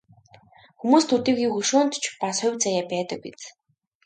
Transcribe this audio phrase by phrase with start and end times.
[0.79, 3.41] Хүмүүст төдийгүй хөшөөнд ч бас хувь заяа байдаг биз.